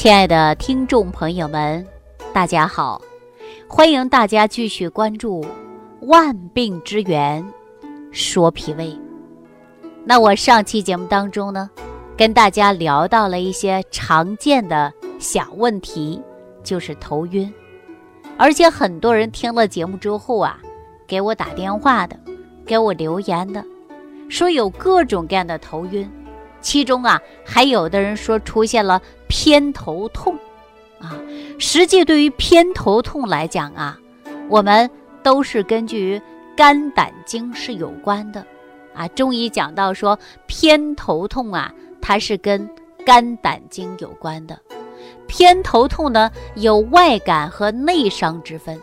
[0.00, 1.86] 亲爱的听众朋友们，
[2.32, 3.02] 大家好！
[3.68, 5.42] 欢迎大家继续关注
[6.06, 7.46] 《万病之源
[8.10, 8.86] 说脾胃》。
[10.06, 11.68] 那我上期节目当中呢，
[12.16, 16.18] 跟大家聊到了一些常见的小问题，
[16.64, 17.52] 就是头晕，
[18.38, 20.58] 而且很多人听了节目之后啊，
[21.06, 22.18] 给我打电话的，
[22.64, 23.62] 给我留言的，
[24.30, 26.10] 说有各种各样的头晕。
[26.62, 30.36] 其中啊，还有的人说出现了偏头痛，
[30.98, 31.16] 啊，
[31.56, 33.96] 实际对于偏头痛来讲啊，
[34.48, 34.90] 我们
[35.22, 36.20] 都是根据
[36.56, 38.44] 肝胆经是有关的，
[38.92, 41.72] 啊，中医讲到说偏头痛啊，
[42.02, 42.68] 它是跟
[43.06, 44.58] 肝胆经有关的。
[45.28, 48.78] 偏头痛呢有外感和内伤之分，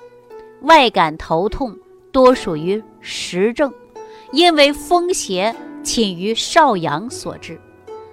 [0.61, 1.77] 外感头痛
[2.13, 3.71] 多属于实症，
[4.31, 5.53] 因为风邪
[5.83, 7.59] 侵于少阳所致。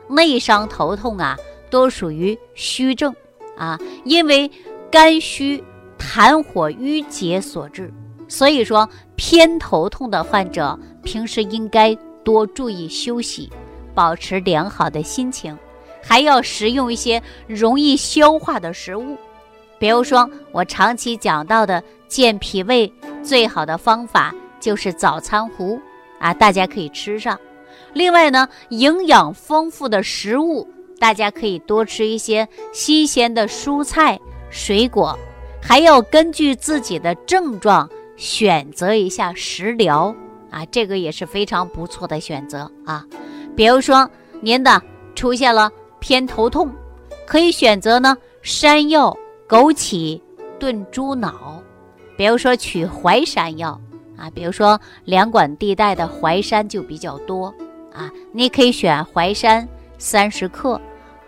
[0.08, 1.36] 内伤头痛啊，
[1.74, 3.12] 都属于虚症
[3.56, 4.48] 啊，因为
[4.92, 5.60] 肝虚
[5.98, 7.92] 痰火郁结所致。
[8.28, 13.50] 所以说，偏头痛的患者平时应该多注意休息，
[13.92, 15.58] 保持良好的心情，
[16.00, 19.18] 还要食用一些容易消化的食物。
[19.76, 22.90] 比如说，我长期讲到的健脾胃
[23.20, 25.76] 最好的方法就是早餐糊
[26.20, 27.36] 啊，大家可以吃上。
[27.92, 30.68] 另外呢，营养丰富的食物，
[31.04, 35.14] 大家可以多吃一些新鲜的蔬菜、水果，
[35.60, 40.16] 还要根据自己的症状选择一下食疗
[40.50, 43.04] 啊，这个也是非常不错的选择啊。
[43.54, 44.08] 比如说
[44.40, 44.80] 您的
[45.14, 46.72] 出现了偏头痛，
[47.26, 49.14] 可以选择呢山药、
[49.46, 50.18] 枸杞
[50.58, 51.62] 炖猪脑，
[52.16, 53.78] 比如说取淮山药
[54.16, 57.54] 啊，比如说两广地带的淮山就比较多。
[57.92, 59.68] 啊，你可以选淮山
[59.98, 60.80] 三十克，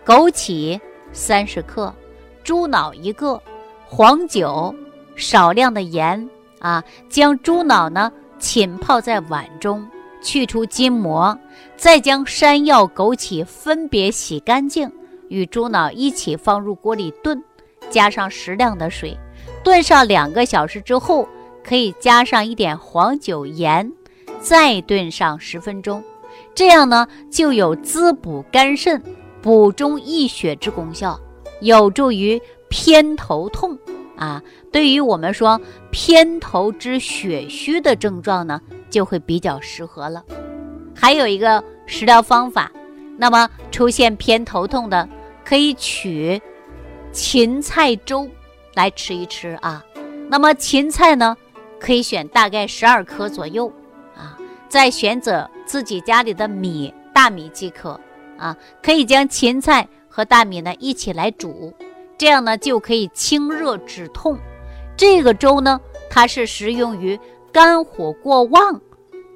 [0.07, 0.79] 枸杞
[1.11, 1.93] 三十克，
[2.41, 3.41] 猪脑一个，
[3.85, 4.73] 黄酒，
[5.17, 6.29] 少量的盐
[6.59, 8.09] 啊，将猪脑呢
[8.39, 9.85] 浸泡在碗中，
[10.23, 11.37] 去除筋膜，
[11.75, 14.89] 再将山药、枸杞分别洗干净，
[15.27, 17.43] 与猪脑一起放入锅里炖，
[17.89, 19.17] 加上适量的水，
[19.61, 21.27] 炖上两个小时之后，
[21.61, 23.91] 可以加上一点黄酒、盐，
[24.39, 26.01] 再炖上十分钟。
[26.55, 29.03] 这样呢，就有滋补肝肾、
[29.41, 31.19] 补中益血之功效，
[31.61, 33.77] 有助于偏头痛
[34.15, 34.41] 啊。
[34.71, 35.59] 对于我们说
[35.91, 40.23] 偏头之血虚的症状呢，就会比较适合了。
[40.95, 42.71] 还有一个食疗方法，
[43.17, 45.07] 那么出现偏头痛的，
[45.45, 46.41] 可以取
[47.11, 48.29] 芹菜粥
[48.73, 49.83] 来吃一吃啊。
[50.29, 51.37] 那么芹菜呢，
[51.79, 53.71] 可以选大概十二颗左右
[54.15, 54.37] 啊，
[54.67, 55.49] 再选择。
[55.67, 57.99] 自己家里的米大米即可
[58.37, 61.73] 啊，可以将芹菜和大米呢一起来煮，
[62.17, 64.37] 这样呢就可以清热止痛。
[64.95, 67.19] 这个粥呢，它是适用于
[67.51, 68.79] 肝火过旺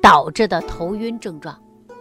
[0.01, 1.55] 导致的头晕症状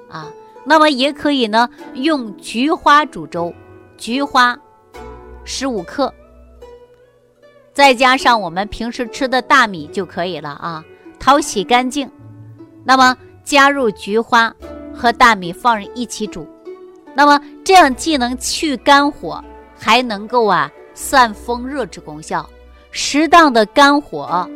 [0.09, 0.31] 啊。
[0.65, 3.53] 那么也可以呢用菊花煮粥，
[3.97, 4.59] 菊花
[5.45, 6.13] 十五克，
[7.73, 10.85] 再加上我们平时吃的大米就可以了啊，
[11.19, 12.11] 淘洗干净，
[12.85, 13.17] 那么。
[13.43, 14.55] 加入菊花
[14.95, 16.47] 和大米放一起煮，
[17.15, 19.43] 那么这样既能去肝火，
[19.79, 22.49] 还能够啊散风热之功效。
[22.91, 24.49] 适当的肝火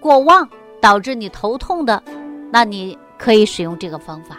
[0.00, 0.48] 过旺
[0.80, 2.02] 导致你头痛的，
[2.50, 4.38] 那你可以使用这个方法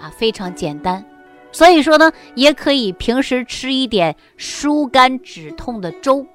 [0.00, 1.04] 啊，非常简单。
[1.52, 6.26] 所以说呢，也可以平时吃一点疏肝止痛的粥。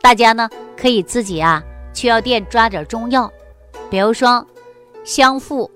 [0.00, 3.30] 大家呢可以自己啊去药店抓点中药，
[3.90, 4.46] 比如说
[5.04, 5.70] 香附。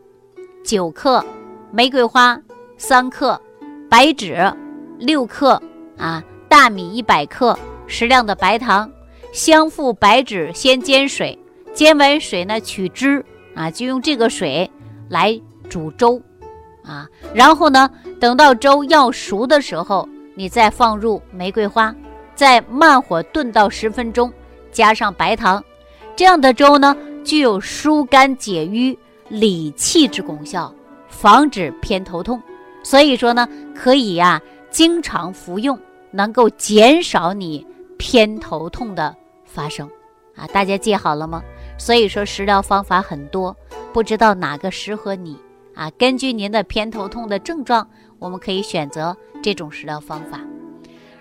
[0.65, 1.25] 九克
[1.71, 2.39] 玫瑰花，
[2.77, 3.41] 三克
[3.89, 4.53] 白芷，
[4.99, 5.61] 六克
[5.97, 8.91] 啊大米一百克，适量的白糖，
[9.33, 11.39] 香附白芷先煎水，
[11.73, 14.71] 煎完水呢取汁啊，就用这个水
[15.09, 16.21] 来煮粥
[16.85, 17.91] 啊，然后呢
[18.21, 21.95] 等到粥要熟的时候，你再放入玫瑰花，
[22.35, 24.33] 再慢火炖到十分钟，
[24.71, 25.65] 加上白糖，
[26.15, 28.97] 这样的粥呢具有疏肝解郁。
[29.31, 30.73] 理气之功效，
[31.07, 32.43] 防止偏头痛，
[32.89, 34.41] 所以说呢，可以呀，
[34.71, 35.79] 经常服用，
[36.11, 37.67] 能够减少你
[37.99, 39.15] 偏头痛的
[39.45, 39.87] 发生，
[40.35, 41.43] 啊，大家记好了吗？
[41.77, 43.55] 所以说食疗方法很多，
[43.93, 45.37] 不知道哪个适合你
[45.75, 45.91] 啊？
[45.99, 47.87] 根据您的偏头痛的症状，
[48.19, 50.41] 我们可以选择这种食疗方法。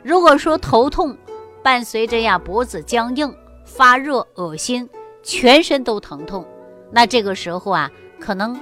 [0.02, 1.18] 如果说头痛
[1.62, 3.30] 伴随着呀脖子僵硬、
[3.66, 4.90] 发热、恶心，
[5.22, 6.46] 全身都疼痛。
[6.94, 7.92] 那这个时候啊，
[8.22, 8.58] 可能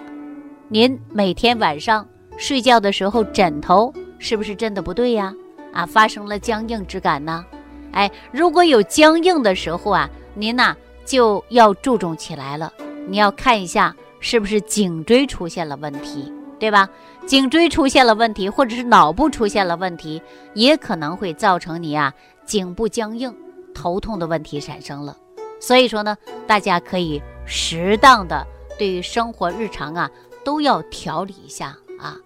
[0.70, 2.04] 您每天晚上
[2.38, 5.34] 睡觉的时候枕头是不是真的不对呀？
[5.74, 7.46] 啊发生了僵硬之感呢？
[7.92, 12.72] 哎，如果有僵硬的时候啊，您呐就要注重起来了。
[13.08, 16.90] 你要看一下是不是颈椎出现了问题，对吧？
[17.26, 20.22] 颈椎出现了问题，或者是脑部出现了问题，
[20.54, 22.14] 也可能会造成你啊
[22.46, 23.36] 颈部僵硬、
[23.74, 25.16] 头痛的问题产生了。
[25.60, 28.46] 所以说呢，大家可以适当的
[28.78, 30.10] 对于生活日常啊
[30.44, 32.18] 都要调理一下啊。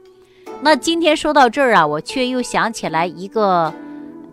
[0.61, 3.73] 那今天说到这儿啊，我却又想起来一个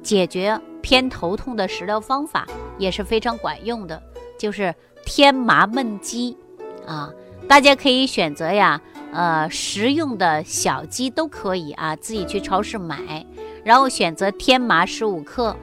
[0.03, 2.47] 解决偏头痛的食疗方法，
[2.79, 4.03] 也是非常管用的，
[4.39, 4.75] 就是
[5.05, 6.37] 天麻焖鸡
[6.87, 7.11] 啊。
[7.49, 8.81] 大家可以选择呀，
[9.13, 13.25] 呃，食用的小鸡都可以啊，自己去超市买，
[13.63, 15.57] 然后选择天麻十五克，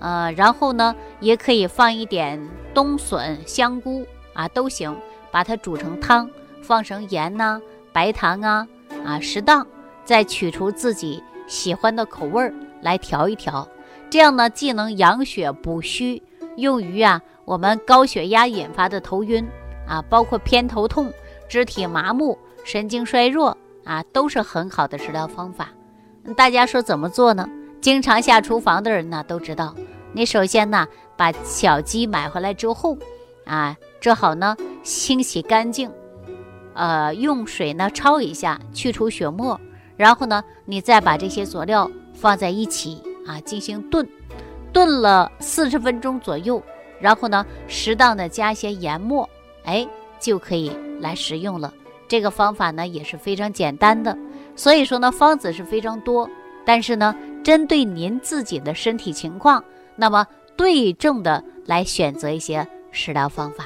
[0.00, 4.04] 呃，然后呢，也可以放一点冬笋、香菇
[4.34, 4.94] 啊，都行，
[5.30, 6.28] 把它煮成汤，
[6.60, 7.58] 放上盐呐、
[7.90, 8.68] 白糖啊，
[9.04, 9.66] 啊，适当。
[10.02, 12.52] 再取出自己喜欢的口味儿
[12.82, 13.68] 来调一调，
[14.08, 16.20] 这样呢既能养血补虚，
[16.56, 19.46] 用于啊我们高血压引发的头晕
[19.86, 21.12] 啊，包括偏头痛、
[21.48, 25.68] 肢体麻木、神经衰弱啊，都是很好的治疗方法。
[26.36, 27.48] 大家说怎么做呢？
[27.80, 29.74] 经常下厨房的人呢都知道，
[30.12, 32.98] 你首先呢把小鸡买回来之后
[33.44, 35.88] 啊，最好呢清洗干净，
[36.74, 39.60] 呃用水呢焯一下，去除血沫。
[39.96, 44.08] 然后呢，你再把这些佐料放在一起啊，进行炖，
[44.72, 46.62] 炖了四十分钟左右。
[47.00, 49.28] 然后呢，适当的加一些研末，
[49.64, 49.86] 哎，
[50.18, 50.70] 就可以
[51.00, 51.72] 来食用了。
[52.08, 54.16] 这个方法呢也是非常简单的，
[54.56, 56.28] 所以说呢方子是非常多，
[56.64, 57.14] 但是呢，
[57.44, 59.62] 针对您自己的身体情况，
[59.96, 60.26] 那么
[60.56, 63.64] 对症的来选择一些食疗方法。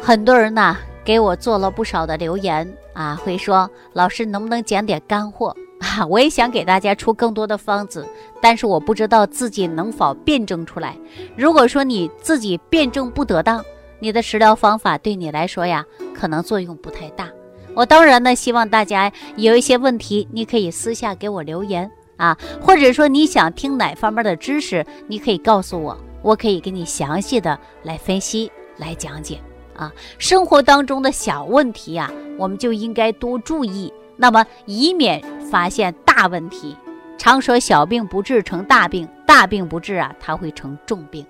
[0.00, 0.76] 很多人呢
[1.08, 6.04] 给我做了不少的留言啊，会说老师能不能讲点干货 啊？
[6.06, 8.06] 我也想给大家出更多的方子，
[8.42, 10.94] 但是我不知道自己能否辩证出来。
[11.34, 13.64] 如果说你自己辩证不得当，
[14.00, 15.82] 你的食疗方法对你来说呀，
[16.14, 17.26] 可能作用不太大。
[17.72, 29.40] 我当然呢希望大家有一些问题，你可以私下给我留言啊，或者说你想听哪方面的知识，你可以告诉我，我可以给你详细的来分析来讲解。
[29.78, 36.76] 啊，生活当中的小问题呀，我们就应该多注意，那么以免发现大问题。
[37.16, 41.24] 常说小病不治成大病，大病不治啊，它会成重病。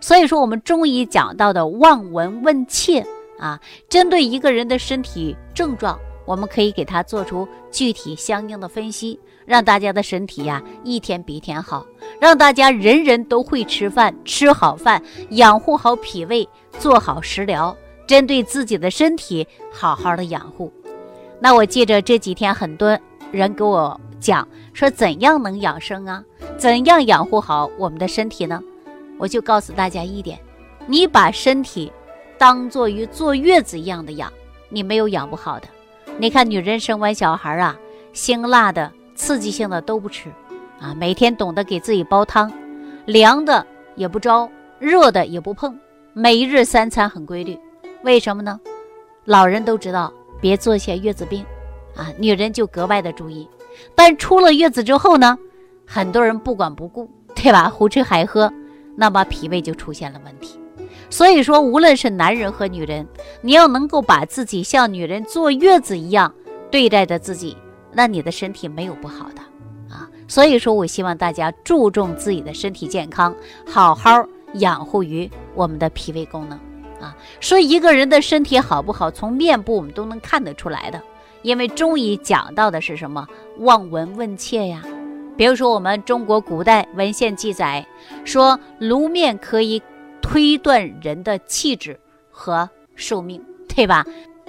[0.00, 3.04] 所以说，我们中医讲到的望闻问切
[3.38, 3.58] 啊，
[3.88, 11.86] 针对一个人的身体症状，我们可以给他做出具体相应的分析，让大家的身体呀一天比一天好，
[12.20, 16.46] 让大家人人都会吃饭，吃好饭，养护好脾胃，
[16.78, 17.74] 做好食疗。
[18.06, 20.72] 针对自己的身体好好的养护，
[21.40, 22.98] 那我记着这几天很多
[23.32, 26.22] 人给我讲说怎样能养生啊？
[26.56, 28.62] 怎样养护好我们的身体呢？
[29.18, 30.38] 我就告诉大家一点：
[30.86, 31.90] 你把身体
[32.36, 34.32] 当做于坐月子一样的养，
[34.68, 35.68] 你没有养不好的。
[36.18, 37.76] 你看女人生完小孩啊，
[38.12, 40.30] 辛辣的、刺激性的都不吃
[40.80, 42.52] 啊，每天懂得给自己煲汤，
[43.06, 43.66] 凉的
[43.96, 45.78] 也不招，热的也不碰，
[46.12, 47.58] 每日三餐很规律。
[48.04, 48.60] 为什么呢？
[49.24, 51.42] 老人都知道别做些月子病，
[51.96, 53.48] 啊，女人就格外的注意。
[53.94, 55.38] 但出了月子之后呢，
[55.86, 57.70] 很多人不管不顾，对吧？
[57.70, 58.52] 胡吃海喝，
[58.94, 60.60] 那么脾胃就出现了问题。
[61.08, 63.06] 所以说，无论是男人和女人，
[63.40, 66.32] 你要能够把自己像女人坐月子一样
[66.70, 67.56] 对待着自己，
[67.90, 69.40] 那你的身体没有不好的
[69.94, 70.10] 啊。
[70.28, 73.34] 所以说我希望大家注重自己的身体健康，
[73.66, 76.60] 好好养护于我们的脾胃功能。
[77.04, 81.00] 啊，说一个人的身体好不好，从面部我们都能看得出来的。
[81.42, 83.26] 因为中医讲到的是什么？
[83.58, 84.82] 望闻问切呀。
[85.36, 87.86] 比如说，我们中国古代文献记载
[88.24, 89.82] 说，颅面可以
[90.22, 94.06] 推断人的气质和寿命，对吧？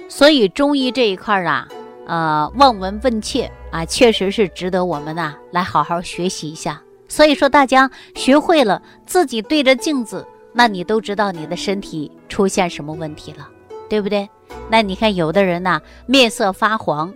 [0.08, 1.68] 所以中医这一块儿啊，
[2.06, 6.80] 呃，望闻问切啊，确实是值得我们呐来好好学习一下。
[7.08, 10.26] 所以说，大家学会了自己对着镜子。
[10.58, 13.46] 那你都知道你的身体出现什么问题了，
[13.90, 14.26] 对不对？
[14.70, 17.12] 那你看有的人呢，面色发黄，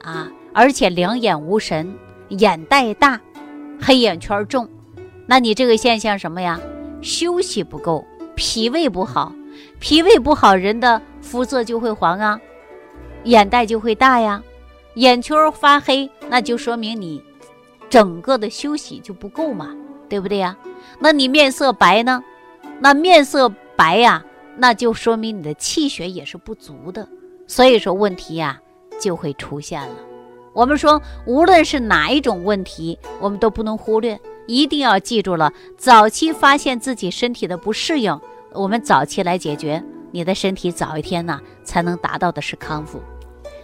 [0.00, 1.92] 啊，而且两眼无神，
[2.28, 3.20] 眼袋大，
[3.80, 4.68] 黑眼圈重，
[5.26, 6.60] 那你这个现象什么呀？
[7.02, 9.34] 休息不够，脾胃不好，
[9.80, 12.40] 脾胃不好，人的肤色就会黄啊，
[13.24, 14.40] 眼袋就会大呀，
[14.94, 17.20] 眼圈发黑，那就说明你
[17.90, 19.74] 整个的休息就不够嘛，
[20.08, 20.56] 对不对呀？
[21.00, 22.22] 那你面色白呢？
[22.80, 24.24] 那面色白呀，
[24.56, 27.08] 那就说明你的气血也是不足的，
[27.46, 28.60] 所以说问题呀
[29.00, 29.94] 就会出现了。
[30.52, 34.20] 我们说，无论是哪一种问题，我们都不能忽略。
[34.46, 38.20] 一定要记住了，早期发现自己身体的不适应，
[38.52, 43.02] 我们早期来解决，你的身体早一天呢才能达到的是康复。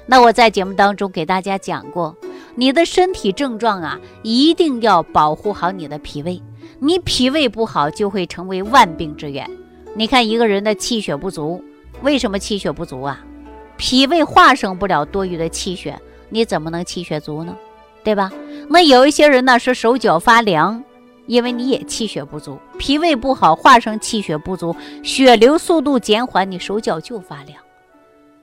[0.06, 2.16] 那我在节目当中给大家讲过，
[2.60, 6.42] 你的身体症状啊，一定要保护好你的脾胃，
[6.78, 9.50] 你脾胃不好就会成为万病之源。
[9.94, 11.64] 你看一个人的气血不足，
[12.02, 13.24] 为什么气血不足啊？
[13.78, 15.98] 脾胃化生不了多余的气血，
[16.28, 17.56] 你怎么能气血足呢？
[18.04, 18.30] 对吧？
[18.68, 20.84] 那有一些人呢是手脚发凉，
[21.24, 27.58] 因为你也气血不足，脾胃不好，化生气血不足，血流速度减缓，你手脚就发凉。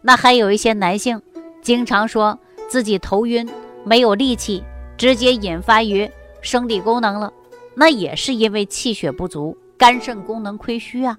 [0.01, 1.21] 那还有一些男性，
[1.62, 3.47] 经常说自己头晕、
[3.88, 4.63] 没有力气，
[4.98, 6.10] 直接引发于
[6.41, 7.34] 生理功能了，
[7.74, 11.17] 那也是因为气血不足，肝肾功能亏虚啊。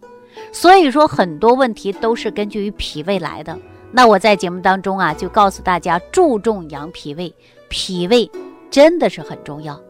[0.52, 3.58] 所以说很多问题都是根据于脾胃来的。
[3.90, 7.34] 那我在节目当中啊，就告诉大家注重养脾胃。
[7.70, 8.30] 脾胃
[8.70, 9.80] 真的是很重要，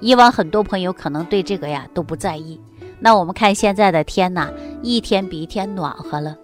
[0.00, 2.60] 以往很多朋友可能对这个呀都不在意。
[2.98, 4.50] 那我们看现在的天呐，
[4.82, 6.36] 一天比一天暖和了。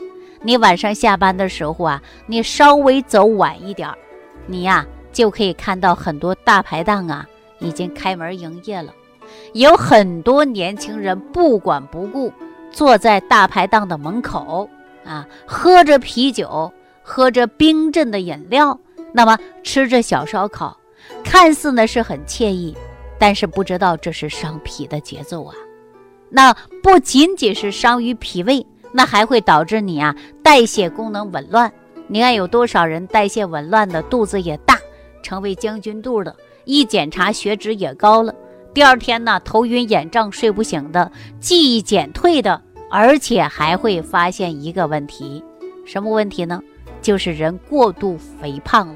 [0.43, 3.99] 你晚上下班的时候啊，你稍微走晚一点儿，
[4.47, 7.27] 你呀就可以看到很多大排档啊
[7.59, 8.93] 已经开门营业了。
[9.53, 12.33] 有很多年轻人不管不顾，
[12.71, 14.69] 坐在大排档的门口
[15.05, 16.73] 啊，喝着啤酒，
[17.03, 18.79] 喝着冰镇的饮料。
[19.13, 20.77] 那么吃着小烧烤，
[21.25, 22.77] 看似呢是很惬意，
[23.19, 25.55] 但是不知道这是伤脾的节奏啊。
[26.31, 31.73] 那不仅仅是伤于脾胃，那还会导致你啊代谢功能紊乱。
[32.07, 34.78] 你看有多少人代谢紊乱的，肚子也大，
[35.29, 38.35] 成为将军肚的，一检查血脂也高了。
[38.73, 45.45] 第二天呢头晕眼胀、睡不醒的，记忆减退的，而且还会发现一个问题，
[45.85, 46.63] 什么问题呢？
[47.03, 48.95] 就是人过度肥胖了，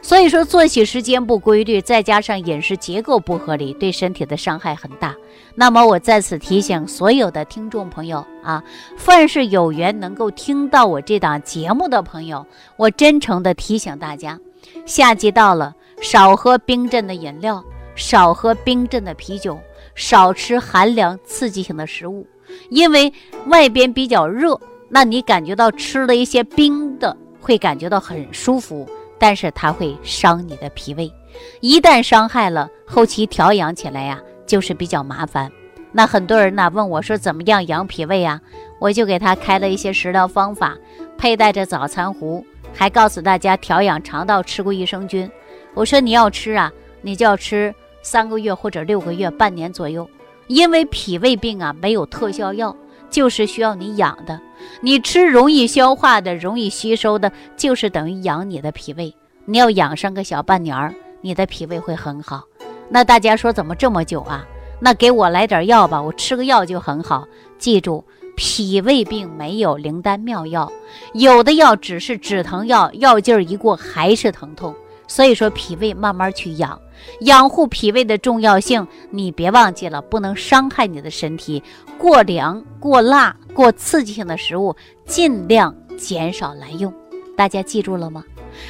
[0.00, 5.14] 所以说作息时间不规律，再加上饮食结构不合理，对身体的伤害很大。
[5.54, 8.64] 那么我在此提醒所有的听众朋友啊，
[8.96, 12.46] 凡是有缘能够听到我这档节目的朋友，
[12.78, 14.40] 我真诚的提醒大家，
[14.84, 17.62] 夏季到了，少喝冰镇的饮料，
[17.94, 19.58] 少喝冰镇的啤酒，
[19.94, 22.26] 少吃寒凉刺激性的食物，
[22.70, 23.12] 因为
[23.46, 24.58] 外边比较热。
[24.88, 31.12] 那你感觉到吃了一些冰的，会感觉到很舒服，但是它会伤你的脾胃，
[31.60, 35.50] 一旦伤害了，后期调养起来呀，就是比较麻烦。
[35.90, 38.40] 那很多人呢问我说怎么样养脾胃啊？
[38.78, 40.76] 我就给他开了一些食疗方法，
[41.18, 42.44] 佩戴着早餐壶，
[42.76, 45.28] 还告诉大家调养肠道吃过益生菌。
[45.74, 50.08] 我说你要吃啊，你就要吃三个月或者六个月、半年左右，
[50.46, 52.76] 因为脾胃病啊没有特效药。
[53.08, 54.38] 就是需要你养的，
[54.80, 59.14] 你吃容易消化的、容易吸收的，就是等于养你的脾胃。
[59.44, 62.42] 你要养上个小半年儿，你的脾胃会很好。
[62.88, 64.44] 那大家说怎么这么久啊？
[64.80, 67.26] 那给我来点药吧，我吃个药就很好。
[67.58, 68.04] 记住，
[68.36, 70.70] 脾胃病没有灵丹妙药，
[71.14, 74.74] 有的药只是止疼药，药劲儿一过还是疼痛。
[75.08, 76.78] 所以说，脾胃慢慢去养。
[77.20, 81.62] 养护脾胃的重要性，你别忘记了，不能伤害你的身体。
[81.96, 84.74] 过凉、过辣、过刺激性的食物，
[85.06, 86.92] 尽量减少来用。
[87.36, 88.24] 大家记住了吗？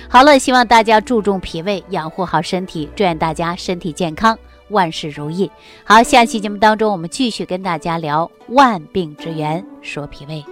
[0.08, 4.38] 好了，希望大家注重脾胃，养护好身体，祝愿大家身体健康，
[4.70, 5.50] 万事如意。
[5.85, 10.44] 好，下期节目当中，我们继续跟大家聊万病之源，说脾胃。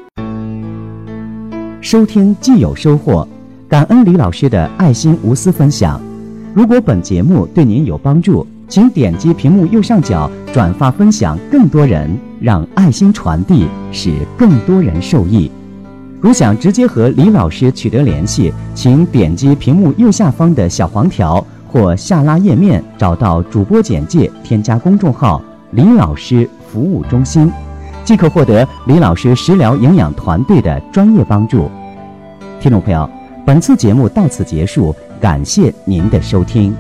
[1.81, 3.29] 收听既有收获，
[3.69, 6.01] 感恩李老师的爱心无私分享。
[6.55, 15.51] 如果本节目对您有帮助，请点击屏幕右上角转发分享，更多人让爱心传递，使更多人受益。
[16.21, 21.45] 如想直接和李老师取得联系，请点击屏幕右下方的小黄条
[21.75, 25.43] 或下拉页面，找到主播简介，添加公众号
[25.75, 27.51] “李老师服务中心”，
[28.05, 31.69] 即可获得李老师食疗营养团队的专业帮助。
[32.61, 33.11] 听众朋友。
[33.45, 36.75] 本次节目到此结束，感谢您的收听。